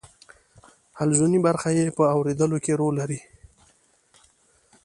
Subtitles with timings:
[0.97, 3.19] حلزوني برخه یې په اوریدلو کې رول لري.